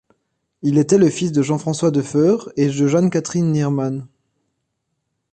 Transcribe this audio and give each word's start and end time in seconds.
Il 0.63 0.79
était 0.79 0.97
le 0.97 1.09
fils 1.11 1.31
de 1.31 1.43
Jean 1.43 1.59
François 1.59 1.91
de 1.91 2.01
Foere 2.01 2.49
et 2.57 2.65
de 2.65 2.87
Jeanne 2.87 3.11
Catherine 3.11 3.51
Neerman. 3.51 4.07